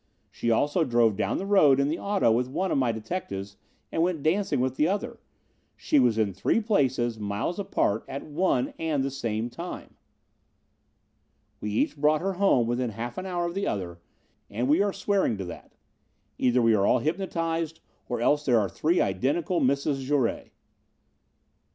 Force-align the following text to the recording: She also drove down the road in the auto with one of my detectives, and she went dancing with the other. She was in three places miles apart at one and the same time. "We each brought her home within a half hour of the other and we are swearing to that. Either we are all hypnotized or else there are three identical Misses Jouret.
She 0.31 0.49
also 0.49 0.83
drove 0.83 1.15
down 1.15 1.37
the 1.37 1.45
road 1.45 1.79
in 1.79 1.87
the 1.87 1.99
auto 1.99 2.31
with 2.31 2.47
one 2.47 2.71
of 2.71 2.77
my 2.79 2.91
detectives, 2.91 3.57
and 3.91 3.99
she 3.99 4.03
went 4.03 4.23
dancing 4.23 4.59
with 4.59 4.75
the 4.75 4.87
other. 4.87 5.19
She 5.75 5.99
was 5.99 6.17
in 6.17 6.33
three 6.33 6.59
places 6.59 7.19
miles 7.19 7.59
apart 7.59 8.03
at 8.07 8.25
one 8.25 8.73
and 8.79 9.03
the 9.03 9.11
same 9.11 9.47
time. 9.51 9.93
"We 11.59 11.69
each 11.69 11.95
brought 11.95 12.19
her 12.21 12.33
home 12.33 12.65
within 12.65 12.89
a 12.89 12.93
half 12.93 13.19
hour 13.19 13.45
of 13.45 13.53
the 13.53 13.67
other 13.67 13.99
and 14.49 14.67
we 14.67 14.81
are 14.81 14.91
swearing 14.91 15.37
to 15.37 15.45
that. 15.45 15.75
Either 16.39 16.63
we 16.63 16.73
are 16.73 16.87
all 16.87 16.97
hypnotized 16.97 17.79
or 18.09 18.21
else 18.21 18.43
there 18.43 18.59
are 18.59 18.69
three 18.69 18.99
identical 18.99 19.59
Misses 19.59 20.03
Jouret. 20.03 20.51